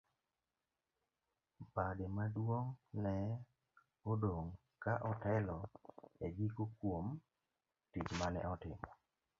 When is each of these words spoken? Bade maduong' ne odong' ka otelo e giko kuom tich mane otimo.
Bade 1.73 2.05
maduong' 2.15 2.71
ne 3.03 3.15
odong' 4.11 4.49
ka 4.83 4.93
otelo 5.11 5.57
e 6.25 6.27
giko 6.37 6.63
kuom 6.77 7.05
tich 7.91 8.09
mane 8.19 8.39
otimo. 8.53 8.89